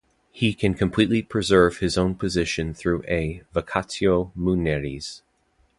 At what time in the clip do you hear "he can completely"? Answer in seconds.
0.31-1.21